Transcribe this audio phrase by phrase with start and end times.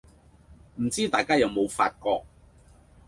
[0.77, 2.23] 唔知大家有冇發覺